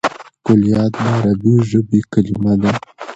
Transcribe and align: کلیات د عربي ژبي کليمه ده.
کلیات 0.45 0.91
د 1.01 1.03
عربي 1.15 1.55
ژبي 1.69 1.99
کليمه 2.11 2.53
ده. 2.61 2.71